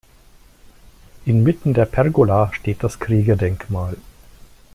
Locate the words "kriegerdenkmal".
2.99-3.97